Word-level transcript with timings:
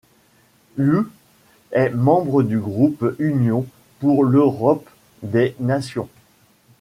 ĽÚ 0.79 1.05
est 1.71 1.91
membre 1.91 2.41
du 2.41 2.57
groupe 2.59 3.15
Union 3.19 3.67
pour 3.99 4.23
l'Europe 4.23 4.89
des 5.21 5.55
nations. 5.59 6.09